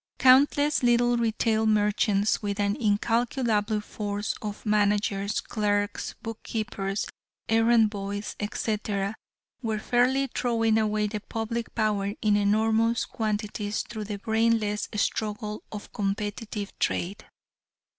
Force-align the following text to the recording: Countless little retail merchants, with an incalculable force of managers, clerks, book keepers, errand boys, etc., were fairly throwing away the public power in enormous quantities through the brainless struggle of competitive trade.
Countless 0.17 0.81
little 0.81 1.15
retail 1.15 1.67
merchants, 1.67 2.41
with 2.41 2.59
an 2.59 2.75
incalculable 2.81 3.79
force 3.79 4.33
of 4.41 4.65
managers, 4.65 5.39
clerks, 5.41 6.15
book 6.23 6.41
keepers, 6.41 7.05
errand 7.47 7.91
boys, 7.91 8.35
etc., 8.39 9.13
were 9.61 9.77
fairly 9.77 10.25
throwing 10.33 10.79
away 10.79 11.05
the 11.05 11.19
public 11.19 11.75
power 11.75 12.13
in 12.19 12.35
enormous 12.35 13.05
quantities 13.05 13.83
through 13.83 14.05
the 14.05 14.17
brainless 14.17 14.89
struggle 14.95 15.61
of 15.71 15.93
competitive 15.93 16.71
trade. 16.79 17.23